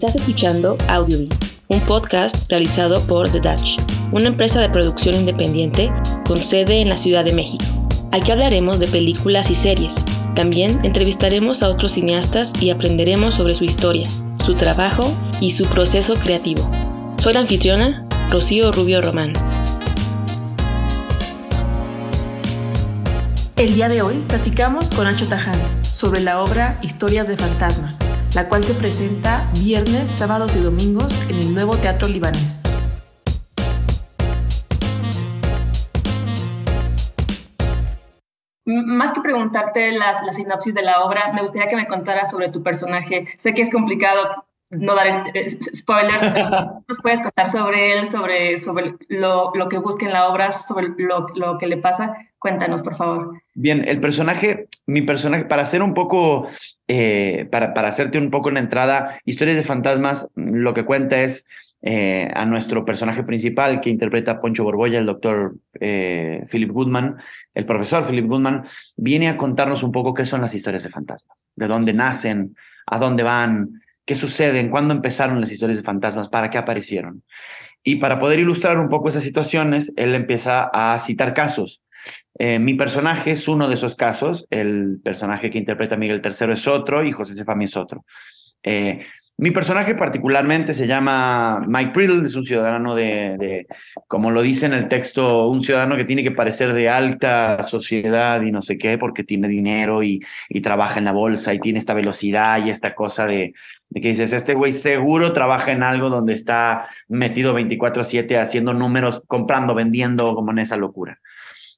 Estás 0.00 0.16
escuchando 0.16 0.78
Audiobeat, 0.88 1.34
un 1.68 1.78
podcast 1.82 2.48
realizado 2.48 3.02
por 3.02 3.28
The 3.28 3.38
Dutch, 3.38 3.78
una 4.12 4.28
empresa 4.28 4.58
de 4.58 4.70
producción 4.70 5.14
independiente 5.14 5.92
con 6.26 6.38
sede 6.38 6.80
en 6.80 6.88
la 6.88 6.96
Ciudad 6.96 7.22
de 7.22 7.34
México. 7.34 7.66
Aquí 8.10 8.30
hablaremos 8.32 8.80
de 8.80 8.86
películas 8.86 9.50
y 9.50 9.54
series. 9.54 9.96
También 10.34 10.80
entrevistaremos 10.84 11.62
a 11.62 11.68
otros 11.68 11.92
cineastas 11.92 12.54
y 12.62 12.70
aprenderemos 12.70 13.34
sobre 13.34 13.54
su 13.54 13.64
historia, 13.64 14.08
su 14.42 14.54
trabajo 14.54 15.12
y 15.38 15.50
su 15.50 15.66
proceso 15.66 16.14
creativo. 16.14 16.70
Soy 17.18 17.34
la 17.34 17.40
anfitriona, 17.40 18.08
Rocío 18.30 18.72
Rubio 18.72 19.02
Román. 19.02 19.34
El 23.56 23.74
día 23.74 23.90
de 23.90 24.00
hoy 24.00 24.24
platicamos 24.26 24.88
con 24.88 25.06
Ancho 25.06 25.28
Taján 25.28 25.60
sobre 25.82 26.22
la 26.22 26.42
obra 26.42 26.78
Historias 26.80 27.28
de 27.28 27.36
Fantasmas, 27.36 27.98
la 28.34 28.48
cual 28.48 28.64
se 28.64 28.74
presenta 28.74 29.50
viernes, 29.58 30.08
sábados 30.08 30.54
y 30.56 30.60
domingos 30.60 31.12
en 31.28 31.36
el 31.36 31.54
nuevo 31.54 31.76
Teatro 31.76 32.06
Libanés. 32.08 32.62
Más 38.64 39.12
que 39.12 39.20
preguntarte 39.20 39.90
la, 39.92 40.32
sinopsis 40.32 40.74
de 40.74 40.82
la 40.82 41.02
obra, 41.02 41.32
me 41.32 41.42
gustaría 41.42 41.66
que 41.66 41.74
me 41.74 41.88
contaras 41.88 42.30
sobre 42.30 42.50
tu 42.50 42.62
personaje. 42.62 43.26
Sé 43.36 43.52
que 43.52 43.62
es 43.62 43.70
complicado 43.70 44.46
no 44.70 44.94
dar 44.94 45.32
spoilers, 45.74 46.22
nos 46.88 46.98
puedes 47.02 47.20
contar 47.20 47.48
sobre 47.48 47.92
él, 47.92 48.06
sobre, 48.06 48.58
sobre 48.58 48.94
lo, 49.08 49.52
lo, 49.54 49.68
que 49.68 49.78
busca 49.78 50.06
en 50.06 50.12
la 50.12 50.28
obra, 50.28 50.52
sobre 50.52 50.88
lo, 50.96 51.26
lo, 51.34 51.58
que 51.58 51.66
le 51.66 51.76
pasa. 51.76 52.16
Cuéntanos, 52.38 52.80
por 52.82 52.96
favor. 52.96 53.42
Bien, 53.54 53.86
el 53.86 54.00
personaje, 54.00 54.68
mi 54.86 55.02
personaje, 55.02 55.44
para 55.44 55.62
hacer 55.62 55.82
un 55.82 55.92
poco, 55.92 56.48
eh, 56.88 57.48
para, 57.50 57.74
para 57.74 57.88
hacerte 57.88 58.16
un 58.18 58.30
poco 58.30 58.48
en 58.48 58.54
la 58.54 58.60
entrada, 58.60 59.20
Historias 59.24 59.56
de 59.56 59.64
Fantasmas, 59.64 60.26
lo 60.36 60.72
que 60.72 60.84
cuenta 60.84 61.20
es 61.20 61.44
eh, 61.82 62.30
a 62.34 62.44
nuestro 62.44 62.84
personaje 62.84 63.22
principal 63.22 63.80
que 63.80 63.88
interpreta 63.88 64.40
Poncho 64.40 64.64
Borbolla, 64.64 64.98
el 64.98 65.06
doctor 65.06 65.54
eh, 65.80 66.46
Philip 66.50 66.70
Goodman, 66.70 67.16
el 67.54 67.64
profesor 67.64 68.06
Philip 68.06 68.26
Goodman, 68.26 68.64
viene 68.96 69.28
a 69.28 69.38
contarnos 69.38 69.82
un 69.82 69.90
poco 69.90 70.12
qué 70.12 70.26
son 70.26 70.42
las 70.42 70.54
historias 70.54 70.82
de 70.82 70.90
fantasmas, 70.90 71.38
de 71.56 71.66
dónde 71.66 71.94
nacen, 71.94 72.54
a 72.86 72.98
dónde 72.98 73.22
van, 73.22 73.80
qué 74.04 74.14
suceden, 74.14 74.70
cuándo 74.70 74.94
empezaron 74.94 75.40
las 75.40 75.52
historias 75.52 75.78
de 75.78 75.84
fantasmas, 75.84 76.28
para 76.28 76.50
qué 76.50 76.58
aparecieron. 76.58 77.22
Y 77.82 77.96
para 77.96 78.18
poder 78.18 78.38
ilustrar 78.38 78.78
un 78.78 78.88
poco 78.88 79.08
esas 79.08 79.22
situaciones, 79.22 79.92
él 79.96 80.14
empieza 80.14 80.70
a 80.72 80.98
citar 81.00 81.34
casos. 81.34 81.82
Eh, 82.38 82.58
mi 82.58 82.74
personaje 82.74 83.32
es 83.32 83.48
uno 83.48 83.68
de 83.68 83.74
esos 83.74 83.94
casos, 83.94 84.46
el 84.50 85.00
personaje 85.02 85.50
que 85.50 85.58
interpreta 85.58 85.96
Miguel 85.96 86.22
III 86.24 86.52
es 86.52 86.66
otro 86.66 87.04
y 87.04 87.12
José 87.12 87.34
Sefami 87.34 87.66
es 87.66 87.76
otro. 87.76 88.04
Eh, 88.62 89.06
mi 89.40 89.52
personaje 89.52 89.94
particularmente 89.94 90.74
se 90.74 90.86
llama 90.86 91.64
Mike 91.66 91.92
Priddle, 91.92 92.26
es 92.26 92.34
un 92.34 92.44
ciudadano 92.44 92.94
de, 92.94 93.66
como 94.06 94.30
lo 94.30 94.42
dice 94.42 94.66
en 94.66 94.74
el 94.74 94.88
texto, 94.88 95.48
un 95.48 95.62
ciudadano 95.62 95.96
que 95.96 96.04
tiene 96.04 96.22
que 96.22 96.30
parecer 96.30 96.74
de 96.74 96.90
alta 96.90 97.62
sociedad 97.62 98.42
y 98.42 98.52
no 98.52 98.60
sé 98.60 98.76
qué, 98.76 98.98
porque 98.98 99.24
tiene 99.24 99.48
dinero 99.48 100.02
y, 100.02 100.20
trabaja 100.62 100.98
en 100.98 101.06
la 101.06 101.12
bolsa 101.12 101.54
y 101.54 101.58
tiene 101.58 101.78
esta 101.78 101.94
velocidad 101.94 102.62
y 102.62 102.68
esta 102.68 102.94
cosa 102.94 103.26
de, 103.26 103.54
de 103.88 104.00
que 104.02 104.08
dices, 104.08 104.34
este 104.34 104.52
güey 104.52 104.74
seguro 104.74 105.32
trabaja 105.32 105.72
en 105.72 105.84
algo 105.84 106.10
donde 106.10 106.34
está 106.34 106.90
metido 107.08 107.54
24/7 107.58 108.38
haciendo 108.38 108.74
números, 108.74 109.22
comprando, 109.26 109.74
vendiendo, 109.74 110.34
como 110.34 110.50
en 110.50 110.58
esa 110.58 110.76
locura. 110.76 111.18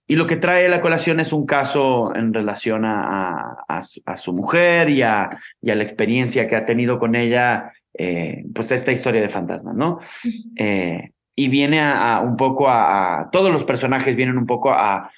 Y 0.06 0.16
lo 0.16 0.26
que 0.26 0.36
trae 0.36 0.68
la 0.68 0.80
colación 0.80 1.20
es 1.20 1.32
un 1.32 1.46
caso 1.46 2.14
en 2.14 2.34
relación 2.34 2.84
a, 2.84 3.64
a, 3.68 4.16
su, 4.16 4.32
mujer 4.32 4.90
y 4.90 5.02
a, 5.02 5.38
y 5.60 5.70
a, 5.70 5.74
la 5.74 5.84
experiencia 5.84 6.46
que 6.48 6.56
ha 6.56 6.66
tenido 6.66 6.98
con 6.98 7.14
ella, 7.14 7.72
eh, 7.94 8.44
pues 8.54 8.70
esta 8.72 8.92
historia 8.92 9.20
de 9.20 9.28
fantasmas, 9.28 9.74
¿no? 9.74 10.00
Eh, 10.56 11.12
y 11.34 11.48
viene 11.48 11.80
a, 11.80 12.20
un 12.20 12.36
poco 12.36 12.68
a, 12.68 13.28
todos 13.32 13.50
los 13.50 13.64
personajes 13.64 14.16
vienen 14.16 14.38
un 14.38 14.46
poco 14.46 14.70
a, 14.70 15.10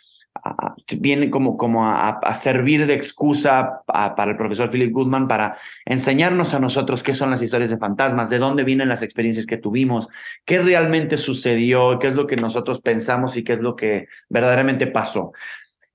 viene 0.99 1.31
como, 1.31 1.57
como 1.57 1.89
a, 1.89 2.35
servir 2.35 2.87
de 2.87 2.95
excusa 2.95 3.83
para 3.87 4.31
el 4.31 4.37
profesor 4.37 4.71
Philip 4.71 4.93
Goodman 4.93 5.29
para 5.29 5.57
enseñarnos 5.85 6.55
a 6.55 6.59
nosotros 6.59 7.03
qué 7.03 7.15
son 7.15 7.31
las 7.31 7.43
historias 7.43 7.71
de 7.71 7.79
fantasmas, 7.79 8.31
de 8.31 8.39
dónde 8.39 8.65
vienen 8.65 8.89
las 8.89 9.03
experiencias 9.03 9.47
que 9.47 9.57
tuvimos, 9.57 10.09
qué 10.45 10.59
realmente 10.61 11.17
sucedió, 11.17 11.99
qué 11.99 12.09
es 12.09 12.15
lo 12.15 12.27
que 12.27 12.37
nosotros 12.37 12.81
pensamos 12.81 13.37
y 13.37 13.45
qué 13.45 13.55
es 13.55 13.61
lo 13.61 13.77
que 13.77 14.09
verdaderamente 14.29 14.87
pasó. 14.87 15.33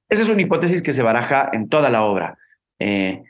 Esa 0.07 0.23
es 0.23 0.29
una 0.29 0.41
hipótesis 0.41 0.81
que 0.81 0.93
se 0.93 1.03
baraja 1.03 1.49
en 1.53 1.69
toda 1.69 1.89
la 1.89 2.03
obra. 2.03 2.37
Eh, 2.79 3.23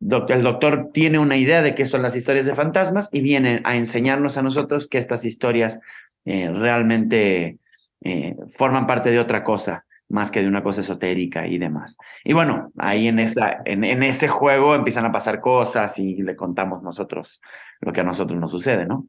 el 0.00 0.42
doctor 0.42 0.90
tiene 0.92 1.18
una 1.18 1.36
idea 1.36 1.62
de 1.62 1.74
qué 1.74 1.84
son 1.84 2.02
las 2.02 2.16
historias 2.16 2.46
de 2.46 2.54
fantasmas 2.54 3.08
y 3.12 3.20
viene 3.20 3.60
a 3.64 3.76
enseñarnos 3.76 4.36
a 4.36 4.42
nosotros 4.42 4.88
que 4.88 4.98
estas 4.98 5.24
historias 5.24 5.78
eh, 6.24 6.50
realmente 6.52 7.58
eh, 8.02 8.36
forman 8.56 8.86
parte 8.86 9.10
de 9.10 9.20
otra 9.20 9.44
cosa 9.44 9.84
más 10.14 10.30
que 10.30 10.40
de 10.40 10.48
una 10.48 10.62
cosa 10.62 10.80
esotérica 10.80 11.46
y 11.46 11.58
demás. 11.58 11.98
Y 12.22 12.32
bueno, 12.32 12.70
ahí 12.78 13.08
en, 13.08 13.18
esa, 13.18 13.58
en, 13.64 13.82
en, 13.82 14.04
ese 14.04 14.28
juego 14.28 14.76
empiezan 14.76 15.04
a 15.04 15.12
pasar 15.12 15.40
cosas 15.40 15.98
y 15.98 16.22
le 16.22 16.36
contamos 16.36 16.82
nosotros 16.82 17.42
lo 17.80 17.92
que 17.92 18.00
a 18.00 18.04
nosotros 18.04 18.40
nos 18.40 18.52
sucede, 18.52 18.86
¿no? 18.86 19.06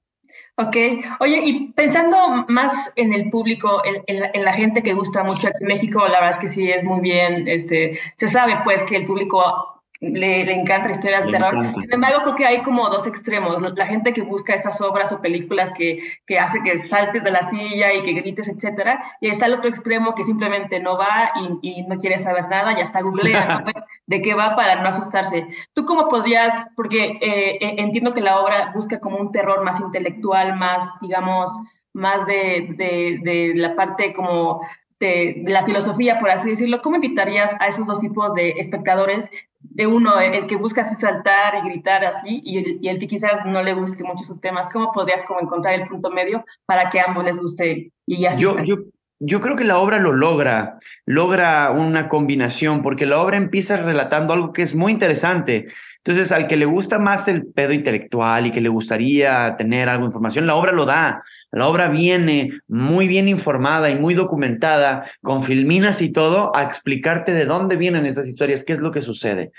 Ok, 0.57 0.75
oye, 1.19 1.41
y 1.43 1.73
pensando 1.73 2.45
más 2.47 2.91
en 2.95 3.13
el 3.13 3.29
público, 3.29 3.83
en, 3.85 4.23
en, 4.33 4.43
la, 4.43 4.53
gente 4.53 4.81
que 4.81 4.93
gusta 4.93 5.23
mucho 5.23 5.47
aquí 5.47 5.57
en 5.61 5.67
México, 5.67 5.99
la 6.07 6.13
verdad 6.13 6.29
es 6.29 6.39
que 6.39 6.47
sí 6.47 6.71
es 6.71 6.83
muy 6.83 7.01
bien, 7.01 7.47
este, 7.47 7.99
se 8.15 8.27
sabe 8.27 8.57
pues 8.63 8.81
que 8.83 8.95
el 8.95 9.05
público 9.05 9.74
le, 10.01 10.45
le 10.45 10.53
encantan 10.53 10.91
historias 10.91 11.25
de 11.25 11.31
terror. 11.31 11.65
Sin 11.79 11.93
embargo, 11.93 12.21
creo 12.23 12.35
que 12.35 12.45
hay 12.45 12.61
como 12.61 12.89
dos 12.89 13.07
extremos. 13.07 13.61
La 13.61 13.87
gente 13.87 14.13
que 14.13 14.21
busca 14.21 14.53
esas 14.53 14.81
obras 14.81 15.11
o 15.11 15.21
películas 15.21 15.71
que, 15.73 15.99
que 16.25 16.39
hace 16.39 16.61
que 16.61 16.77
saltes 16.79 17.23
de 17.23 17.31
la 17.31 17.49
silla 17.49 17.93
y 17.93 18.03
que 18.03 18.13
grites, 18.13 18.47
etcétera. 18.47 19.03
Y 19.21 19.27
está 19.27 19.45
el 19.45 19.53
otro 19.53 19.69
extremo 19.69 20.15
que 20.15 20.23
simplemente 20.23 20.79
no 20.79 20.97
va 20.97 21.31
y, 21.61 21.79
y 21.79 21.83
no 21.83 21.97
quiere 21.97 22.19
saber 22.19 22.49
nada, 22.49 22.75
ya 22.75 22.83
está 22.83 23.01
googlea 23.01 23.63
de 24.07 24.21
qué 24.21 24.33
va 24.33 24.55
para 24.55 24.81
no 24.81 24.89
asustarse. 24.89 25.47
¿Tú 25.73 25.85
cómo 25.85 26.07
podrías, 26.07 26.67
porque 26.75 27.17
eh, 27.21 27.57
eh, 27.61 27.75
entiendo 27.77 28.13
que 28.13 28.21
la 28.21 28.39
obra 28.39 28.71
busca 28.75 28.99
como 28.99 29.17
un 29.17 29.31
terror 29.31 29.63
más 29.63 29.79
intelectual, 29.79 30.55
más, 30.55 30.93
digamos, 31.01 31.51
más 31.93 32.25
de, 32.25 32.75
de, 32.77 33.19
de 33.23 33.53
la 33.55 33.75
parte 33.75 34.13
como 34.13 34.61
de, 34.99 35.41
de, 35.45 35.51
la 35.51 35.63
filosofía, 35.63 36.19
por 36.19 36.29
así 36.29 36.49
decirlo, 36.49 36.81
¿cómo 36.81 36.95
invitarías 36.95 37.55
a 37.59 37.67
esos 37.67 37.87
dos 37.87 37.99
tipos 37.99 38.33
de 38.33 38.51
espectadores 38.57 39.29
de 39.71 39.87
uno, 39.87 40.19
el 40.19 40.47
que 40.47 40.55
busca 40.55 40.81
así 40.81 40.95
saltar 40.95 41.55
y 41.55 41.69
gritar 41.69 42.05
así, 42.05 42.41
y 42.43 42.57
el, 42.57 42.79
y 42.81 42.89
el, 42.89 42.99
que 42.99 43.07
quizás 43.07 43.45
no 43.45 43.61
le 43.61 43.73
guste 43.73 44.03
mucho 44.03 44.23
sus 44.23 44.39
temas, 44.39 44.71
¿cómo 44.71 44.91
podrías 44.91 45.23
como 45.23 45.41
encontrar 45.41 45.73
el 45.75 45.87
punto 45.87 46.09
medio 46.09 46.45
para 46.65 46.89
que 46.89 46.99
a 46.99 47.05
ambos 47.05 47.25
les 47.25 47.39
guste 47.39 47.91
y 48.05 48.25
así? 48.25 48.41
Yo, 48.41 48.55
yo, 48.63 48.77
yo, 49.19 49.41
creo 49.41 49.55
que 49.55 49.63
la 49.63 49.79
obra 49.79 49.99
lo 49.99 50.13
logra, 50.13 50.79
logra 51.05 51.71
una 51.71 52.09
combinación, 52.09 52.81
porque 52.81 53.05
la 53.05 53.19
obra 53.19 53.37
empieza 53.37 53.77
relatando 53.77 54.33
algo 54.33 54.53
que 54.53 54.61
es 54.61 54.75
muy 54.75 54.91
interesante. 54.91 55.67
Entonces, 55.97 56.31
al 56.31 56.47
que 56.47 56.57
le 56.57 56.65
gusta 56.65 56.99
más 56.99 57.27
el 57.27 57.47
pedo 57.47 57.73
intelectual 57.73 58.45
y 58.45 58.51
que 58.51 58.61
le 58.61 58.69
gustaría 58.69 59.55
tener 59.57 59.89
algo 59.89 60.03
de 60.03 60.09
información, 60.09 60.45
la 60.45 60.55
obra 60.55 60.71
lo 60.71 60.85
da. 60.85 61.23
La 61.51 61.67
obra 61.67 61.87
viene 61.87 62.51
muy 62.67 63.07
bien 63.07 63.27
informada 63.27 63.89
y 63.89 63.95
muy 63.95 64.13
documentada, 64.13 65.09
con 65.21 65.43
filminas 65.43 66.01
y 66.01 66.11
todo, 66.11 66.55
a 66.55 66.63
explicarte 66.63 67.31
de 67.33 67.45
dónde 67.45 67.75
vienen 67.75 68.05
esas 68.05 68.27
historias, 68.27 68.63
qué 68.63 68.73
es 68.73 68.79
lo 68.79 68.91
que 68.91 69.01
sucede. 69.01 69.51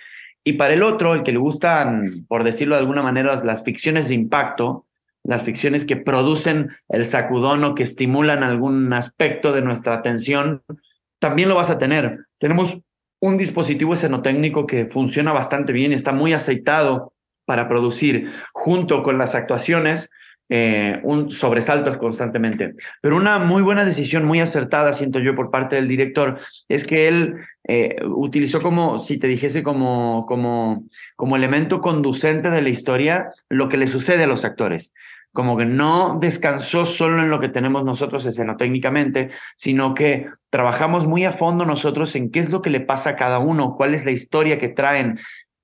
Y 0.45 0.53
para 0.53 0.75
el 0.75 0.85
otro, 0.85 1.15
el 1.15 1.25
que 1.25 1.33
le 1.33 1.39
gustan, 1.39 2.01
por 2.29 2.45
decirlo 2.45 2.77
de 2.77 2.83
alguna 2.83 3.03
manera, 3.03 3.43
las 3.45 3.65
ficciones 3.65 4.09
de 4.09 4.15
impacto, 4.15 4.86
las 5.27 5.43
ficciones 5.43 5.85
que 5.85 5.97
producen 5.97 6.71
el 6.89 7.09
sacudón 7.09 7.65
o 7.65 7.75
que 7.75 7.83
estimulan 7.83 8.43
algún 8.43 8.93
aspecto 8.93 9.53
de 9.53 9.63
nuestra 9.63 9.95
atención, 9.95 10.63
también 11.19 11.49
lo 11.49 11.57
vas 11.57 11.71
a 11.71 11.79
tener. 11.79 12.27
Tenemos 12.39 12.79
un 13.21 13.37
dispositivo 13.37 13.95
escenotécnico 13.95 14.67
que 14.67 14.87
funciona 14.87 15.33
bastante 15.33 15.73
bien 15.73 15.93
está 15.93 16.13
muy 16.13 16.33
aceitado 16.33 17.13
para 17.45 17.69
producir, 17.69 18.33
junto 18.53 19.03
con 19.03 19.19
las 19.19 19.35
actuaciones, 19.35 20.11
eh, 20.49 21.01
un 21.03 21.33
sobresalto 21.33 21.97
constantemente. 21.99 22.75
Pero 23.01 23.17
una 23.17 23.39
muy 23.39 23.63
buena 23.63 23.85
decisión, 23.85 24.25
muy 24.25 24.41
acertada, 24.41 24.95
siento 24.95 25.19
yo, 25.19 25.35
por 25.35 25.51
parte 25.51 25.77
del 25.77 25.89
director, 25.89 26.39
es 26.69 26.87
que 26.87 27.09
él 27.09 27.37
eh, 27.67 27.97
utilizó 28.05 28.63
como, 28.63 29.01
si 29.01 29.19
te 29.19 29.27
dijese, 29.27 29.63
como, 29.63 30.25
como, 30.27 30.85
como 31.17 31.37
elemento 31.37 31.81
conducente 31.81 32.51
de 32.51 32.63
la 32.63 32.69
historia 32.69 33.33
lo 33.49 33.69
que 33.69 33.77
le 33.77 33.89
sucede 33.89 34.25
a 34.25 34.29
los 34.29 34.45
actores. 34.45 34.93
Como 35.37 35.59
que 35.59 35.67
no 35.67 36.17
descansó 36.19 36.87
solo 36.87 37.23
en 37.23 37.29
lo 37.29 37.41
que 37.41 37.51
tenemos 37.51 37.85
nosotros 37.85 38.25
escenotécnicamente, 38.25 39.33
sino 39.55 39.93
que 39.93 40.31
trabajamos 40.49 41.07
muy 41.07 41.27
a 41.27 41.33
fondo 41.33 41.67
nosotros 41.67 42.17
en 42.17 42.31
qué 42.31 42.41
es 42.41 42.49
lo 42.49 42.63
que 42.63 42.71
le 42.71 42.81
pasa 42.81 43.11
a 43.11 43.17
cada 43.17 43.39
uno, 43.39 43.75
cuál 43.77 43.95
es 43.95 44.07
la 44.07 44.13
historia 44.13 44.59
que 44.59 44.71
traen, 44.71 45.21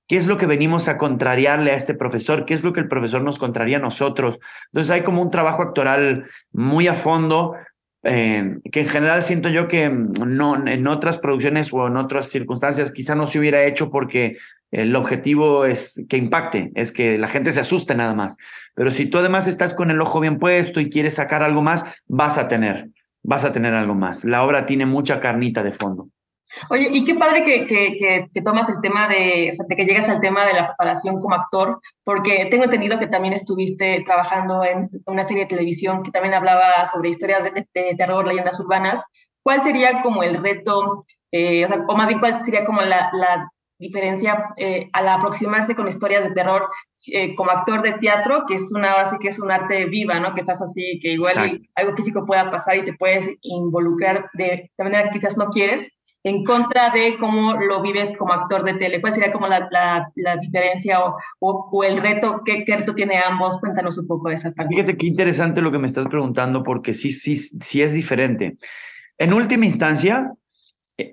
¿Qué 0.09 0.19
es 0.19 0.27
lo 0.27 0.37
que 0.37 0.45
venimos 0.45 0.89
a 0.89 0.99
contrariarle 0.99 1.71
a 1.71 1.77
este 1.77 1.95
profesor? 1.95 2.45
¿Qué 2.45 2.53
es 2.53 2.63
lo 2.63 2.75
que 2.75 2.81
el 2.81 2.89
profesor 2.89 3.23
nos 3.23 3.39
contraría 3.39 3.79
a 3.79 3.81
nosotros? 3.81 4.39
Entonces 4.67 4.91
hay 4.91 5.05
como 5.05 5.23
un 5.23 5.31
trabajo 5.31 5.63
actoral 5.63 6.27
muy 6.53 6.87
a 6.87 6.97
fondo, 6.97 7.55
eh, 8.03 8.59
que 8.71 8.81
en 8.81 8.89
general 8.91 9.23
siento 9.23 9.49
yo 9.49 9.69
que 9.69 9.89
no, 9.89 10.67
en 10.67 10.87
otras 10.87 11.17
producciones 11.17 11.73
o 11.73 11.87
en 11.87 11.97
otras 11.97 12.29
circunstancias 12.29 12.93
quizá 12.93 13.15
no 13.15 13.27
se 13.27 13.39
hubiera 13.39 13.65
hecho 13.65 13.91
porque 13.91 14.37
el 14.73 14.97
objetivo 14.97 15.67
es 15.67 16.03
que 16.09 16.17
impacte, 16.17 16.73
es 16.75 16.93
que 16.93 17.19
la 17.19 17.29
gente 17.29 17.53
se 17.53 17.61
asuste 17.61 17.95
nada 17.95 18.15
más. 18.15 18.37
Pero 18.75 18.91
si 18.91 19.07
tú 19.07 19.19
además 19.19 19.47
estás 19.47 19.75
con 19.75 19.91
el 19.91 20.01
ojo 20.01 20.19
bien 20.19 20.39
puesto 20.39 20.81
y 20.81 20.89
quieres 20.91 21.15
sacar 21.15 21.43
algo 21.43 21.61
más, 21.61 21.85
vas 22.07 22.39
a 22.39 22.49
tener, 22.49 22.89
vas 23.23 23.45
a 23.45 23.53
tener 23.53 23.75
algo 23.75 23.95
más. 23.95 24.25
La 24.25 24.43
obra 24.43 24.65
tiene 24.65 24.87
mucha 24.87 25.21
carnita 25.21 25.63
de 25.63 25.73
fondo. 25.73 26.09
Oye, 26.71 26.89
y 26.91 27.05
qué 27.05 27.15
padre 27.15 27.43
que, 27.43 27.67
que, 27.67 28.29
que, 28.33 28.43
tomas 28.43 28.69
el 28.69 28.81
tema 28.83 29.09
de, 29.09 29.51
o 29.51 29.53
sea, 29.55 29.65
de 29.69 29.77
que 29.77 29.85
llegas 29.85 30.09
al 30.09 30.21
tema 30.21 30.45
de 30.45 30.53
la 30.53 30.69
preparación 30.69 31.19
como 31.19 31.35
actor, 31.35 31.81
porque 32.05 32.47
tengo 32.51 32.65
entendido 32.65 32.99
que 32.99 33.07
también 33.07 33.35
estuviste 33.35 34.03
trabajando 34.07 34.63
en 34.65 34.91
una 35.07 35.25
serie 35.25 35.45
de 35.45 35.49
televisión 35.49 36.03
que 36.03 36.11
también 36.11 36.35
hablaba 36.35 36.85
sobre 36.93 37.09
historias 37.09 37.45
de, 37.45 37.95
terror, 37.97 38.27
leyendas 38.27 38.61
urbanas. 38.61 39.05
¿Cuál 39.43 39.63
sería 39.63 40.03
como 40.03 40.23
el 40.23 40.43
reto, 40.43 41.05
eh, 41.31 41.65
o, 41.65 41.69
sea, 41.69 41.85
o 41.89 41.97
más 41.97 42.07
bien 42.07 42.21
cuál 42.21 42.39
sería 42.41 42.65
como 42.65 42.83
la, 42.83 43.11
la 43.15 43.51
diferencia 43.83 44.55
eh, 44.57 44.89
al 44.93 45.09
aproximarse 45.09 45.75
con 45.75 45.89
historias 45.89 46.25
de 46.25 46.31
terror 46.31 46.69
eh, 47.09 47.35
como 47.35 47.51
actor 47.51 47.83
de 47.83 47.93
teatro, 47.93 48.45
que 48.47 48.55
es 48.55 48.73
una 48.73 48.93
ahora 48.93 49.07
sí 49.07 49.17
que 49.21 49.29
es 49.29 49.39
un 49.39 49.51
arte 49.51 49.85
viva, 49.87 50.19
¿no? 50.21 50.35
Que 50.35 50.41
estás 50.41 50.63
así, 50.63 50.99
que 51.01 51.13
igual 51.13 51.61
algo 51.75 51.97
físico 51.97 52.25
pueda 52.25 52.51
pasar 52.51 52.77
y 52.79 52.85
te 52.85 52.95
puedes 52.95 53.31
involucrar 53.43 54.31
de, 54.35 54.71
de 54.77 54.85
manera 54.85 55.05
que 55.05 55.19
quizás 55.19 55.37
no 55.37 55.49
quieres 55.49 55.91
en 56.25 56.45
contra 56.45 56.91
de 56.91 57.17
cómo 57.19 57.55
lo 57.55 57.83
vives 57.83 58.17
como 58.17 58.33
actor 58.33 58.65
de 58.65 58.75
tele? 58.75 59.01
¿Cuál 59.01 59.13
sería 59.13 59.33
como 59.33 59.49
la, 59.49 59.69
la, 59.71 60.37
diferencia 60.37 61.01
o, 61.05 61.17
o, 61.41 61.85
el 61.85 62.01
reto? 62.01 62.43
¿qué, 62.45 62.65
reto 62.67 62.95
tiene 62.95 63.19
ambos? 63.19 63.59
Cuéntanos 63.59 63.99
un 63.99 64.07
poco 64.07 64.29
de 64.29 64.37
esa 64.37 64.53
parte. 64.53 64.75
Fíjate 64.75 64.97
qué 64.97 65.07
interesante 65.07 65.61
lo 65.61 65.73
que 65.73 65.79
me 65.79 65.89
estás 65.89 66.07
preguntando 66.07 66.63
porque 66.63 66.95
sí, 66.95 67.11
sí, 67.11 67.37
sí 67.37 67.83
es 67.83 67.93
diferente. 67.93 68.57
En 69.19 69.33
última 69.33 69.67
instancia, 69.67 70.33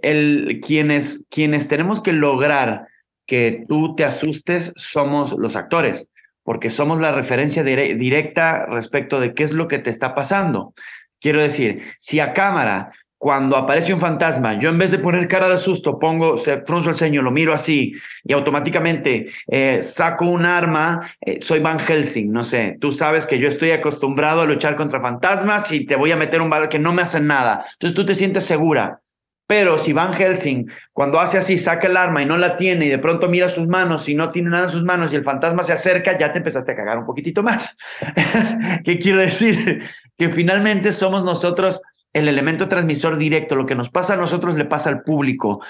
el, 0.04 0.62
quienes, 0.66 1.26
quienes 1.30 1.68
tenemos 1.68 2.02
que 2.02 2.14
lograr 2.14 2.88
que 3.26 3.66
tú 3.68 3.96
te 3.96 4.06
asustes 4.06 4.74
somos 4.76 5.34
los 5.34 5.56
actores, 5.56 6.08
porque 6.44 6.70
somos 6.70 7.00
la 7.00 7.12
referencia 7.12 7.64
directa 7.64 8.66
respecto 8.66 9.20
de 9.20 9.34
qué 9.34 9.44
es 9.44 9.52
lo 9.52 9.68
que 9.68 9.80
te 9.80 9.90
está 9.90 10.16
pasando. 10.16 10.74
Quiero 11.20 11.42
decir, 11.42 11.84
si 12.00 12.20
a 12.20 12.34
cámara 12.34 12.92
cuando 13.20 13.58
aparece 13.58 13.94
un 13.94 14.00
fantasma, 14.00 14.58
yo 14.58 14.70
en 14.70 14.78
vez 14.78 14.92
de 14.92 14.98
poner 14.98 15.28
cara 15.28 15.50
de 15.50 15.58
susto, 15.58 16.00
pongo, 16.00 16.38
se 16.38 16.62
frunzo 16.62 16.90
el 16.90 16.96
ceño, 16.96 17.22
lo 17.22 17.32
miro 17.32 17.54
así 17.54 17.94
y 18.24 18.32
automáticamente 18.32 19.28
eh, 19.48 19.82
saco 19.84 20.26
un 20.26 20.46
arma, 20.46 21.14
eh, 21.20 21.40
soy 21.42 21.60
Van 21.60 21.80
Helsing, 21.80 22.32
no 22.32 22.46
sé, 22.46 22.78
tú 22.80 22.94
sabes 22.94 23.26
que 23.26 23.38
yo 23.38 23.50
estoy 23.50 23.72
acostumbrado 23.72 24.42
a 24.42 24.46
luchar 24.46 24.78
contra 24.78 25.02
fantasmas 25.02 25.70
y 25.74 25.86
te 25.86 25.98
voy 25.98 26.14
a 26.14 26.16
meter 26.16 26.42
un 26.42 26.50
valor 26.50 26.70
que 26.70 26.80
no 26.80 26.94
me 26.94 27.02
hacen 27.02 27.28
nada. 27.28 27.66
Entonces 27.74 27.94
tú 27.94 28.06
te 28.06 28.16
sientes 28.16 28.46
segura. 28.46 29.02
Pero 29.50 29.80
si 29.80 29.94
Van 29.94 30.14
Helsing, 30.14 30.68
cuando 30.94 31.20
hace 31.20 31.40
así, 31.40 31.58
saca 31.58 31.88
el 31.88 31.98
arma 31.98 32.22
y 32.22 32.26
no 32.28 32.38
la 32.38 32.56
tiene 32.56 32.86
y 32.86 32.90
de 32.90 33.00
pronto 33.00 33.28
mira 33.28 33.50
sus 33.50 33.68
manos 33.68 34.08
y 34.08 34.14
no 34.14 34.30
tiene 34.30 34.52
nada 34.52 34.66
en 34.66 34.70
sus 34.70 34.84
manos 34.84 35.12
y 35.12 35.16
el 35.16 35.24
fantasma 35.24 35.64
se 35.64 35.74
acerca, 35.74 36.20
ya 36.20 36.32
te 36.32 36.38
empezaste 36.38 36.72
a 36.72 36.76
cagar 36.76 37.00
un 37.00 37.06
poquitito 37.08 37.42
más. 37.42 37.76
¿Qué 38.86 39.00
quiero 39.00 39.20
decir? 39.20 39.82
Que 40.16 40.30
finalmente 40.30 40.92
somos 40.92 41.24
nosotros 41.24 41.82
el 42.14 42.28
elemento 42.28 42.68
transmisor 42.68 43.18
directo, 43.18 43.56
lo 43.56 43.66
que 43.66 43.74
nos 43.74 43.90
pasa 43.90 44.14
a 44.14 44.18
nosotros 44.18 44.54
le 44.54 44.66
pasa 44.66 44.90
al 44.90 45.02
público. 45.02 45.62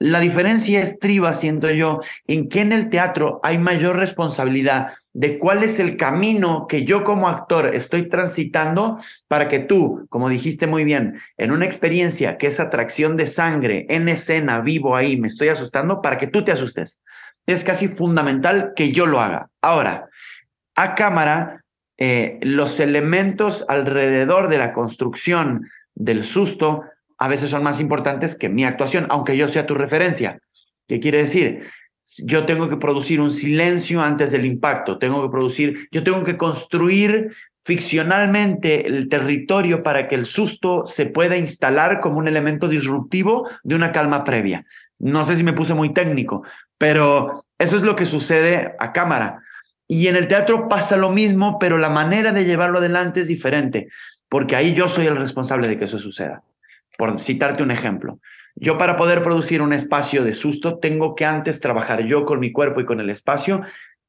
La 0.00 0.20
diferencia 0.20 0.80
estriba, 0.80 1.34
siento 1.34 1.70
yo, 1.70 2.00
en 2.26 2.48
que 2.48 2.60
en 2.60 2.72
el 2.72 2.88
teatro 2.88 3.40
hay 3.42 3.58
mayor 3.58 3.96
responsabilidad 3.96 4.92
de 5.12 5.40
cuál 5.40 5.64
es 5.64 5.80
el 5.80 5.96
camino 5.96 6.66
que 6.68 6.84
yo 6.84 7.02
como 7.02 7.26
actor 7.26 7.74
estoy 7.74 8.08
transitando 8.08 9.00
para 9.26 9.48
que 9.48 9.58
tú, 9.58 10.06
como 10.08 10.28
dijiste 10.28 10.68
muy 10.68 10.84
bien, 10.84 11.20
en 11.36 11.50
una 11.50 11.66
experiencia 11.66 12.38
que 12.38 12.46
es 12.46 12.60
atracción 12.60 13.16
de 13.16 13.26
sangre, 13.26 13.86
en 13.88 14.08
escena, 14.08 14.60
vivo 14.60 14.94
ahí, 14.94 15.16
me 15.16 15.26
estoy 15.26 15.48
asustando, 15.48 16.00
para 16.00 16.18
que 16.18 16.28
tú 16.28 16.44
te 16.44 16.52
asustes. 16.52 17.00
Es 17.46 17.64
casi 17.64 17.88
fundamental 17.88 18.74
que 18.76 18.92
yo 18.92 19.06
lo 19.06 19.20
haga. 19.20 19.48
Ahora, 19.60 20.08
a 20.76 20.94
cámara 20.94 21.64
eh, 21.96 22.38
los 22.42 22.78
elementos 22.78 23.64
alrededor 23.66 24.48
de 24.48 24.58
la 24.58 24.72
construcción 24.72 25.68
del 25.96 26.24
susto 26.24 26.84
a 27.18 27.28
veces 27.28 27.50
son 27.50 27.62
más 27.62 27.80
importantes 27.80 28.34
que 28.34 28.48
mi 28.48 28.64
actuación, 28.64 29.06
aunque 29.10 29.36
yo 29.36 29.48
sea 29.48 29.66
tu 29.66 29.74
referencia. 29.74 30.38
¿Qué 30.86 31.00
quiere 31.00 31.18
decir? 31.18 31.64
Yo 32.24 32.46
tengo 32.46 32.70
que 32.70 32.76
producir 32.76 33.20
un 33.20 33.34
silencio 33.34 34.00
antes 34.00 34.30
del 34.30 34.46
impacto, 34.46 34.98
tengo 34.98 35.22
que 35.22 35.30
producir, 35.30 35.88
yo 35.92 36.02
tengo 36.02 36.24
que 36.24 36.38
construir 36.38 37.32
ficcionalmente 37.64 38.86
el 38.86 39.10
territorio 39.10 39.82
para 39.82 40.08
que 40.08 40.14
el 40.14 40.24
susto 40.24 40.86
se 40.86 41.04
pueda 41.04 41.36
instalar 41.36 42.00
como 42.00 42.16
un 42.16 42.26
elemento 42.26 42.66
disruptivo 42.66 43.46
de 43.62 43.74
una 43.74 43.92
calma 43.92 44.24
previa. 44.24 44.64
No 44.98 45.26
sé 45.26 45.36
si 45.36 45.42
me 45.42 45.52
puse 45.52 45.74
muy 45.74 45.92
técnico, 45.92 46.44
pero 46.78 47.44
eso 47.58 47.76
es 47.76 47.82
lo 47.82 47.94
que 47.94 48.06
sucede 48.06 48.74
a 48.78 48.92
cámara. 48.92 49.42
Y 49.86 50.06
en 50.06 50.16
el 50.16 50.28
teatro 50.28 50.68
pasa 50.68 50.96
lo 50.96 51.10
mismo, 51.10 51.58
pero 51.58 51.76
la 51.76 51.90
manera 51.90 52.32
de 52.32 52.46
llevarlo 52.46 52.78
adelante 52.78 53.20
es 53.20 53.26
diferente, 53.26 53.88
porque 54.30 54.56
ahí 54.56 54.72
yo 54.72 54.88
soy 54.88 55.06
el 55.06 55.16
responsable 55.16 55.68
de 55.68 55.78
que 55.78 55.84
eso 55.84 55.98
suceda. 55.98 56.42
Por 56.98 57.20
citarte 57.20 57.62
un 57.62 57.70
ejemplo, 57.70 58.18
yo 58.56 58.76
para 58.76 58.96
poder 58.96 59.22
producir 59.22 59.62
un 59.62 59.72
espacio 59.72 60.24
de 60.24 60.34
susto 60.34 60.78
tengo 60.78 61.14
que 61.14 61.24
antes 61.24 61.60
trabajar 61.60 62.02
yo 62.02 62.26
con 62.26 62.40
mi 62.40 62.50
cuerpo 62.50 62.80
y 62.80 62.84
con 62.84 62.98
el 62.98 63.08
espacio 63.08 63.62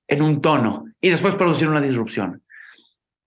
en 0.08 0.24
un 0.24 0.42
tono 0.42 0.86
y 1.00 1.12
después 1.12 1.36
producir 1.36 1.70
una 1.70 1.82
disrupción. 1.82 2.42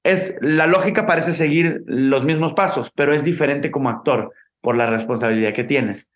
Es 0.03 0.35
la 0.41 0.67
lógica 0.67 1.07
parece 1.07 1.33
seguir 1.33 1.85
los 1.87 2.25
mismos 2.25 2.55
pasos, 2.55 2.91
pero 2.97 3.15
es 3.15 3.23
diferente 3.23 3.71
como 3.71 3.89
actor 3.89 4.33
por 4.61 4.77
la 4.77 4.91
responsabilidad 4.91 5.53
que 5.53 5.63
tienes. 5.63 6.09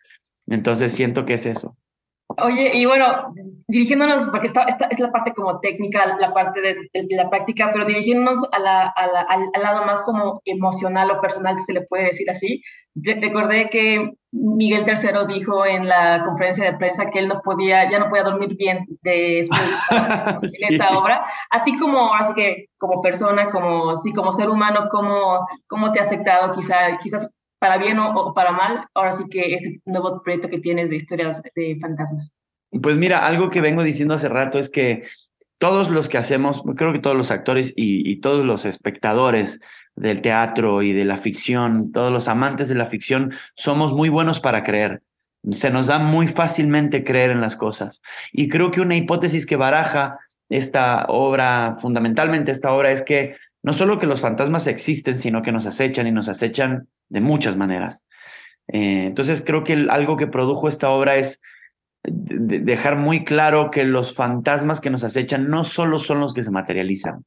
Entonces 0.49 0.93
siento 0.93 1.25
que 1.25 1.35
es 1.35 1.47
eso. 1.47 1.77
Oye, 2.29 2.73
y 2.75 2.85
bueno, 2.87 3.33
dirigiéndonos, 3.69 4.27
porque 4.29 4.49
esta, 4.49 4.65
esta 4.65 4.87
es 4.87 4.99
la 4.99 5.13
parte 5.13 5.33
como 5.33 5.61
técnica, 5.61 6.17
la 6.19 6.35
parte 6.35 6.61
de, 6.61 7.07
la 7.11 7.31
práctica, 7.31 7.71
pero 7.73 7.85
dirigiéndonos 7.85 8.41
a 8.53 8.59
la, 8.59 8.89
al, 8.89 9.63
lado 9.63 9.85
más 9.87 10.03
como 10.03 10.43
emocional 10.45 11.11
o 11.13 11.21
personal, 11.21 11.61
se 11.61 11.73
le 11.73 11.83
puede 11.83 12.07
decir 12.07 12.29
así, 12.29 12.63
recordé 12.97 13.71
que 13.71 14.11
Miguel 14.33 14.85
III 14.87 15.35
dijo 15.35 15.65
en 15.65 15.89
la 15.89 16.25
conferencia 16.25 16.65
de 16.65 16.77
prensa 16.77 17.11
que 17.11 17.21
él 17.21 17.29
no 17.29 17.41
podía, 17.43 17.89
ya 17.91 18.01
no 18.01 18.09
podía 18.09 18.25
dormir 18.25 18.57
bien 18.57 18.85
después 19.03 19.49
de 19.91 20.69
esta 20.69 20.99
obra. 20.99 21.25
A 21.51 21.63
ti 21.63 21.79
como, 21.79 22.13
así 22.13 22.35
que 22.35 22.67
como 22.77 23.01
persona, 23.03 23.51
como, 23.51 23.97
sí, 23.97 24.13
como 24.13 24.33
ser 24.33 24.51
humano, 24.51 24.89
¿cómo, 24.91 25.47
cómo 25.69 25.93
te 25.93 26.01
ha 26.01 26.05
afectado 26.05 26.53
quizá, 26.53 26.99
quizás 26.99 27.31
para 27.59 27.79
bien 27.79 27.99
o, 27.99 28.33
para 28.35 28.53
mal, 28.53 28.87
ahora 28.95 29.13
sí 29.13 29.25
que 29.31 29.55
este 29.55 29.81
nuevo 29.85 30.23
proyecto 30.23 30.49
que 30.49 30.61
tienes 30.61 30.91
de 30.91 30.97
historias 30.97 31.43
de 31.55 31.79
fantasmas? 31.81 32.35
Pues 32.83 32.99
mira, 32.99 33.27
algo 33.27 33.51
que 33.51 33.61
vengo 33.61 33.83
diciendo 33.83 34.15
hace 34.15 34.29
rato 34.29 34.59
es 34.59 34.71
que 34.71 35.05
todos 35.59 35.89
los 35.89 36.09
que 36.09 36.19
hacemos, 36.19 36.63
creo 36.77 36.93
que 36.93 36.99
todos 36.99 37.17
los 37.17 37.31
actores 37.31 37.73
y, 37.77 38.21
todos 38.21 38.45
los 38.45 38.65
espectadores 38.65 39.59
del 39.95 40.21
teatro 40.21 40.83
y 40.83 40.93
de 40.93 41.05
la 41.05 41.19
ficción, 41.19 41.93
todos 41.93 42.13
los 42.13 42.29
amantes 42.29 42.69
de 42.69 42.75
la 42.75 42.87
ficción, 42.87 43.33
somos 43.55 43.93
muy 43.93 44.11
buenos 44.11 44.41
para 44.41 44.63
creer. 44.63 45.03
Se 45.53 45.71
nos 45.71 45.87
da 45.87 45.99
muy 45.99 46.29
fácilmente 46.29 47.05
creer 47.05 47.31
en 47.31 47.41
las 47.41 47.57
cosas. 47.57 48.03
Y 48.33 48.49
creo 48.49 48.71
que 48.71 48.81
una 48.83 48.97
hipótesis 48.97 49.47
que 49.47 49.57
baraja 49.57 50.19
esta 50.51 51.07
obra, 51.09 51.77
fundamentalmente 51.81 52.53
esta 52.53 52.73
obra, 52.73 52.93
es 52.93 53.03
que 53.03 53.37
no 53.67 53.73
solo 53.73 53.99
que 53.99 54.07
los 54.07 54.21
fantasmas 54.21 54.69
existen, 54.69 55.19
sino 55.19 55.43
que 55.43 55.51
nos 55.51 55.67
acechan 55.67 56.07
y 56.07 56.13
nos 56.13 56.29
acechan 56.29 56.87
de 57.09 57.21
muchas 57.21 57.57
maneras. 57.57 58.05
Eh, 58.69 59.07
entonces 59.07 59.43
creo 59.45 59.65
que 59.65 59.89
algo 59.91 60.17
que 60.17 60.29
produjo 60.29 60.69
esta 60.69 60.91
obra 60.91 61.17
es 61.17 61.41
dejar 62.05 62.95
muy 62.95 63.25
claro 63.25 63.73
que 63.73 63.83
los 63.83 64.15
fantasmas 64.15 64.81
que 64.81 64.91
nos 64.91 65.03
acechan 65.03 65.51
no 65.51 65.65
solo 65.65 65.99
son 65.99 66.21
los 66.21 66.33
que 66.33 66.45
se 66.45 66.53
materializan, 66.53 67.25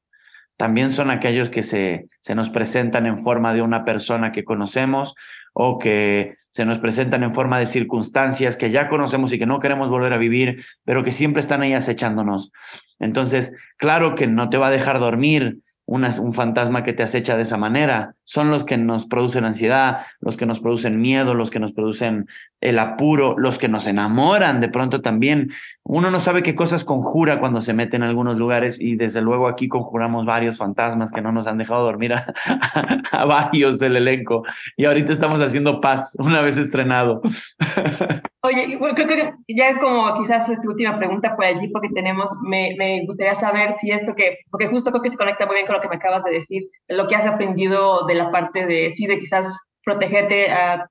también 0.56 0.92
son 0.92 1.12
aquellos 1.12 1.50
que 1.50 1.64
se, 1.64 2.08
se 2.22 2.36
nos 2.36 2.50
presentan 2.50 3.06
en 3.06 3.22
forma 3.22 3.54
de 3.54 3.62
una 3.62 3.84
persona 3.84 4.32
que 4.32 4.46
conocemos 4.46 5.16
o 5.52 5.78
que 5.78 6.38
se 6.52 6.64
nos 6.64 6.80
presentan 6.80 7.24
en 7.24 7.36
forma 7.36 7.60
de 7.60 7.68
circunstancias 7.68 8.56
que 8.56 8.72
ya 8.72 8.88
conocemos 8.88 9.34
y 9.34 9.40
que 9.40 9.46
no 9.46 9.60
queremos 9.60 9.90
volver 9.90 10.14
a 10.14 10.18
vivir, 10.18 10.64
pero 10.86 11.04
que 11.04 11.12
siempre 11.12 11.42
están 11.42 11.64
ahí 11.64 11.74
acechándonos. 11.74 12.54
Entonces, 12.98 13.52
claro 13.76 14.16
que 14.16 14.26
no 14.26 14.50
te 14.50 14.58
va 14.58 14.68
a 14.68 14.72
dejar 14.72 15.00
dormir, 15.00 15.58
un 15.90 16.34
fantasma 16.34 16.84
que 16.84 16.94
te 16.94 17.04
acecha 17.04 17.36
de 17.36 17.44
esa 17.44 17.58
manera. 17.58 18.14
Son 18.24 18.52
los 18.52 18.64
que 18.64 18.78
nos 18.78 19.08
producen 19.08 19.44
ansiedad, 19.44 20.06
los 20.20 20.38
que 20.38 20.46
nos 20.46 20.60
producen 20.60 21.02
miedo, 21.02 21.34
los 21.34 21.50
que 21.50 21.60
nos 21.60 21.72
producen 21.72 22.28
el 22.62 22.78
apuro, 22.78 23.36
los 23.38 23.58
que 23.58 23.70
nos 23.70 23.88
enamoran 23.88 24.62
de 24.62 24.70
pronto 24.70 25.02
también. 25.02 25.52
Uno 25.84 26.12
no 26.12 26.20
sabe 26.20 26.44
qué 26.44 26.54
cosas 26.54 26.84
conjura 26.84 27.40
cuando 27.40 27.62
se 27.62 27.74
mete 27.74 27.96
en 27.96 28.04
algunos 28.04 28.38
lugares 28.38 28.80
y 28.80 28.96
desde 28.98 29.22
luego 29.22 29.48
aquí 29.48 29.68
conjuramos 29.68 30.26
varios 30.26 30.58
fantasmas 30.58 31.12
que 31.12 31.22
no 31.22 31.32
nos 31.32 31.48
han 31.48 31.58
dejado 31.58 31.84
dormir 31.84 32.14
a, 32.14 32.34
varios 33.26 33.80
del 33.80 33.96
elenco. 33.96 34.44
Y 34.78 34.86
ahorita 34.86 35.12
estamos 35.12 35.42
haciendo 35.42 35.82
paz 35.82 36.16
una 36.20 36.42
vez 36.42 36.58
estrenado. 36.58 37.22
Oye, 38.42 38.78
bueno, 38.78 38.96
creo 38.96 39.08
que 39.08 39.34
ya 39.54 39.78
como 39.80 40.14
quizás 40.14 40.48
esta 40.48 40.66
última 40.70 40.98
pregunta 40.98 41.36
por 41.36 41.44
el 41.44 41.60
tipo 41.60 41.82
que 41.82 41.90
tenemos, 41.90 42.30
me, 42.42 42.74
me, 42.78 43.06
gustaría 43.06 43.36
saber 43.36 43.74
si 43.74 43.92
esto 43.92 44.16
que, 44.16 44.38
porque 44.50 44.68
justo 44.68 44.92
creo 44.92 45.02
que 45.02 45.10
se 45.10 45.18
conecta 45.18 45.46
muy 45.46 45.56
bien 45.56 45.68
con 45.68 45.76
lo 45.80 45.82
que 45.82 45.90
me 45.90 45.96
acabas 45.96 46.24
de 46.24 46.32
decir, 46.32 46.64
lo 46.88 47.08
que 47.08 47.16
has 47.16 47.26
aprendido 47.26 48.06
de 48.06 48.16
la 48.16 48.32
parte 48.32 48.66
de, 48.66 48.90
sí, 48.90 49.06
de 49.08 49.20
quizás 49.20 49.60
protegerte 49.84 50.52
a 50.52 50.90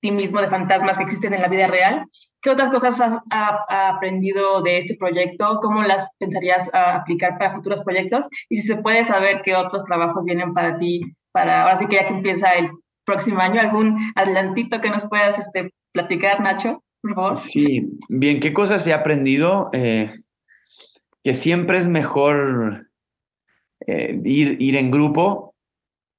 ti 0.00 0.10
mismo 0.10 0.40
de 0.40 0.48
fantasmas 0.48 0.98
que 0.98 1.04
existen 1.04 1.32
en 1.32 1.42
la 1.42 1.48
vida 1.48 1.66
real. 1.66 2.06
¿Qué 2.40 2.50
otras 2.50 2.70
cosas 2.70 3.00
has 3.00 3.54
aprendido 3.68 4.62
de 4.62 4.78
este 4.78 4.96
proyecto? 4.96 5.60
¿Cómo 5.62 5.82
las 5.84 6.06
pensarías 6.18 6.68
aplicar 6.72 7.38
para 7.38 7.54
futuros 7.54 7.82
proyectos? 7.82 8.26
Y 8.48 8.56
si 8.56 8.66
se 8.66 8.82
puede 8.82 9.04
saber 9.04 9.42
qué 9.42 9.54
otros 9.54 9.84
trabajos 9.84 10.24
vienen 10.24 10.52
para 10.52 10.76
ti, 10.78 11.02
para 11.30 11.62
ahora 11.62 11.76
sí 11.76 11.86
que 11.86 11.96
ya 11.96 12.06
que 12.06 12.14
empieza 12.14 12.54
el 12.54 12.70
próximo 13.04 13.40
año, 13.40 13.60
algún 13.60 13.96
adelantito 14.16 14.80
que 14.80 14.90
nos 14.90 15.04
puedas 15.08 15.38
este, 15.38 15.70
platicar, 15.92 16.40
Nacho, 16.40 16.82
por 17.00 17.14
favor. 17.14 17.36
Sí, 17.38 17.88
bien, 18.08 18.40
¿qué 18.40 18.52
cosas 18.52 18.84
he 18.88 18.92
aprendido? 18.92 19.70
Eh, 19.72 20.12
que 21.22 21.34
siempre 21.34 21.78
es 21.78 21.86
mejor 21.86 22.88
eh, 23.86 24.20
ir, 24.24 24.56
ir 24.60 24.76
en 24.76 24.90
grupo, 24.90 25.54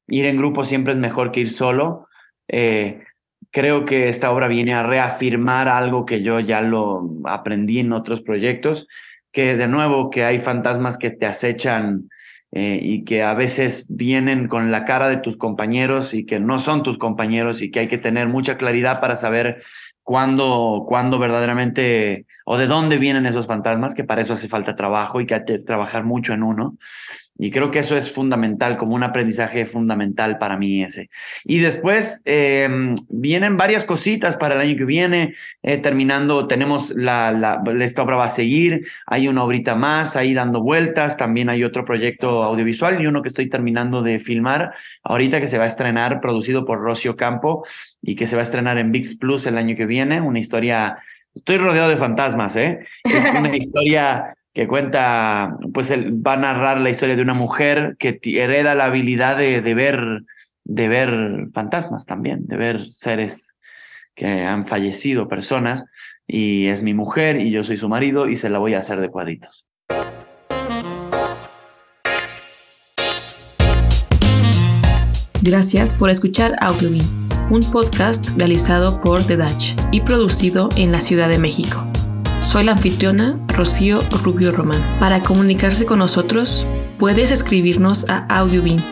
ir 0.07 0.25
en 0.25 0.37
grupo 0.37 0.65
siempre 0.65 0.93
es 0.93 0.99
mejor 0.99 1.31
que 1.31 1.41
ir 1.41 1.49
solo. 1.49 2.07
Eh, 2.47 3.03
creo 3.51 3.85
que 3.85 4.09
esta 4.09 4.31
obra 4.31 4.47
viene 4.47 4.73
a 4.73 4.83
reafirmar 4.83 5.67
algo 5.67 6.05
que 6.05 6.21
yo 6.21 6.39
ya 6.39 6.61
lo 6.61 7.09
aprendí 7.25 7.79
en 7.79 7.93
otros 7.93 8.21
proyectos, 8.21 8.87
que 9.31 9.55
de 9.55 9.67
nuevo 9.67 10.09
que 10.09 10.23
hay 10.23 10.39
fantasmas 10.39 10.97
que 10.97 11.11
te 11.11 11.25
acechan 11.25 12.09
eh, 12.51 12.79
y 12.81 13.03
que 13.03 13.23
a 13.23 13.33
veces 13.33 13.85
vienen 13.89 14.47
con 14.47 14.71
la 14.71 14.85
cara 14.85 15.09
de 15.09 15.17
tus 15.17 15.37
compañeros 15.37 16.13
y 16.13 16.25
que 16.25 16.39
no 16.39 16.59
son 16.59 16.83
tus 16.83 16.97
compañeros 16.97 17.61
y 17.61 17.71
que 17.71 17.79
hay 17.79 17.87
que 17.87 17.97
tener 17.97 18.27
mucha 18.27 18.57
claridad 18.57 18.99
para 19.01 19.15
saber 19.15 19.63
cuándo, 20.03 20.85
cuándo 20.87 21.17
verdaderamente 21.17 22.25
o 22.45 22.57
de 22.57 22.67
dónde 22.67 22.97
vienen 22.97 23.25
esos 23.25 23.47
fantasmas, 23.47 23.95
que 23.95 24.03
para 24.03 24.21
eso 24.21 24.33
hace 24.33 24.49
falta 24.49 24.75
trabajo 24.75 25.21
y 25.21 25.25
que 25.25 25.35
hay 25.35 25.45
que 25.45 25.59
trabajar 25.59 26.03
mucho 26.03 26.33
en 26.33 26.43
uno. 26.43 26.77
Y 27.35 27.49
creo 27.49 27.71
que 27.71 27.79
eso 27.79 27.97
es 27.97 28.11
fundamental, 28.11 28.77
como 28.77 28.93
un 28.93 29.03
aprendizaje 29.03 29.65
fundamental 29.65 30.37
para 30.37 30.55
mí 30.55 30.83
ese. 30.83 31.09
Y 31.43 31.59
después 31.59 32.21
em, 32.25 32.95
vienen 33.09 33.57
varias 33.57 33.85
cositas 33.85 34.37
para 34.37 34.53
el 34.53 34.61
año 34.61 34.77
que 34.77 34.85
viene. 34.85 35.35
Eh, 35.63 35.79
terminando, 35.79 36.47
tenemos 36.47 36.91
la, 36.91 37.31
la, 37.31 37.63
esta 37.83 38.03
obra 38.03 38.17
va 38.17 38.25
a 38.25 38.29
seguir, 38.29 38.85
hay 39.07 39.27
una 39.27 39.43
obrita 39.43 39.73
más 39.73 40.15
ahí 40.15 40.33
dando 40.35 40.61
vueltas, 40.61 41.17
también 41.17 41.49
hay 41.49 41.63
otro 41.63 41.85
proyecto 41.85 42.43
audiovisual 42.43 43.01
y 43.01 43.07
uno 43.07 43.23
que 43.23 43.29
estoy 43.29 43.49
terminando 43.49 44.03
de 44.03 44.19
filmar 44.19 44.73
ahorita 45.03 45.41
que 45.41 45.47
se 45.47 45.57
va 45.57 45.63
a 45.63 45.67
estrenar, 45.67 46.21
producido 46.21 46.65
por 46.65 46.81
Rocio 46.81 47.15
Campo 47.15 47.65
y 48.01 48.15
que 48.15 48.27
se 48.27 48.35
va 48.35 48.43
a 48.43 48.45
estrenar 48.45 48.77
en 48.77 48.91
VIX 48.91 49.15
Plus 49.15 49.45
el 49.47 49.57
año 49.57 49.75
que 49.75 49.87
viene. 49.87 50.21
Una 50.21 50.39
historia, 50.39 50.97
estoy 51.33 51.57
rodeado 51.57 51.89
de 51.89 51.97
fantasmas, 51.97 52.55
¿eh? 52.55 52.85
Es 53.03 53.33
una 53.33 53.55
historia 53.57 54.35
que 54.53 54.67
cuenta, 54.67 55.57
pues 55.73 55.91
va 55.91 56.33
a 56.33 56.37
narrar 56.37 56.79
la 56.79 56.89
historia 56.89 57.15
de 57.15 57.21
una 57.21 57.33
mujer 57.33 57.95
que 57.97 58.19
hereda 58.23 58.75
la 58.75 58.85
habilidad 58.85 59.37
de, 59.37 59.61
de, 59.61 59.73
ver, 59.73 60.23
de 60.63 60.87
ver 60.87 61.47
fantasmas 61.53 62.05
también, 62.05 62.45
de 62.45 62.57
ver 62.57 62.91
seres 62.91 63.53
que 64.15 64.43
han 64.43 64.67
fallecido, 64.67 65.27
personas, 65.27 65.83
y 66.27 66.67
es 66.67 66.81
mi 66.81 66.93
mujer 66.93 67.41
y 67.41 67.51
yo 67.51 67.63
soy 67.63 67.77
su 67.77 67.89
marido 67.89 68.29
y 68.29 68.35
se 68.35 68.49
la 68.49 68.59
voy 68.59 68.75
a 68.75 68.79
hacer 68.79 68.99
de 68.99 69.09
cuadritos. 69.09 69.67
Gracias 75.41 75.97
por 75.97 76.09
escuchar 76.09 76.53
Audiobin, 76.61 77.03
un 77.49 77.69
podcast 77.69 78.29
realizado 78.37 79.01
por 79.01 79.25
The 79.27 79.35
Dutch 79.35 79.75
y 79.91 80.01
producido 80.01 80.69
en 80.77 80.93
la 80.93 81.01
Ciudad 81.01 81.27
de 81.27 81.37
México. 81.37 81.92
Soy 82.43 82.65
la 82.65 82.73
anfitriona 82.73 83.39
Rocío 83.47 84.01
Rubio 84.23 84.51
Román. 84.51 84.81
Para 84.99 85.23
comunicarse 85.23 85.85
con 85.85 85.99
nosotros, 85.99 86.67
puedes 86.99 87.31
escribirnos 87.31 88.09
a 88.09 88.25
audiobin.com 88.27 88.83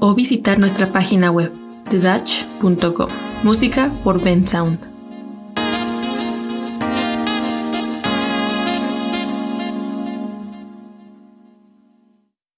o 0.00 0.14
visitar 0.14 0.58
nuestra 0.58 0.92
página 0.92 1.30
web 1.30 1.52
thedutch.com. 1.90 3.08
Música 3.42 3.92
por 4.04 4.22
Ben 4.22 4.46
Sound. 4.46 4.91